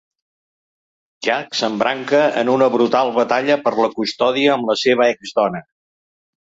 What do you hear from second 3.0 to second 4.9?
batalla per la custòdia amb la